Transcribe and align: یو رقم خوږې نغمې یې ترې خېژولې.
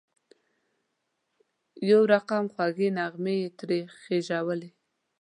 یو 1.89 2.01
رقم 2.13 2.43
خوږې 2.53 2.89
نغمې 2.97 3.35
یې 3.41 3.49
ترې 3.57 3.79
خېژولې. 4.01 4.69